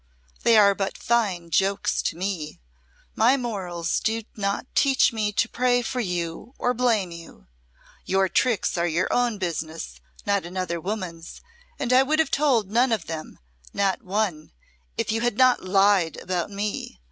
They 0.41 0.57
are 0.57 0.73
but 0.73 0.97
fine 0.97 1.51
jokes 1.51 2.01
to 2.01 2.17
me. 2.17 2.59
My 3.13 3.37
morals 3.37 3.99
do 3.99 4.23
not 4.35 4.65
teach 4.73 5.13
me 5.13 5.31
to 5.33 5.47
pray 5.47 5.83
for 5.83 5.99
you 5.99 6.55
or 6.57 6.73
blame 6.73 7.11
you. 7.11 7.45
Your 8.05 8.27
tricks 8.27 8.79
are 8.79 8.87
your 8.87 9.07
own 9.13 9.37
business, 9.37 9.99
not 10.25 10.43
another 10.43 10.81
woman's, 10.81 11.39
and 11.77 11.93
I 11.93 12.01
would 12.01 12.17
have 12.17 12.31
told 12.31 12.71
none 12.71 12.91
of 12.91 13.05
them 13.05 13.37
not 13.75 14.01
one 14.01 14.51
if 14.97 15.11
you 15.11 15.21
had 15.21 15.37
not 15.37 15.65
lied 15.65 16.17
about 16.19 16.49
me. 16.49 16.99